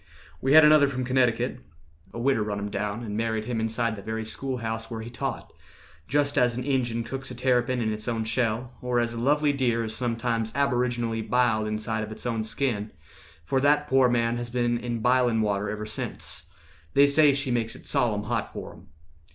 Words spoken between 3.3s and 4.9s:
him Inside the very school house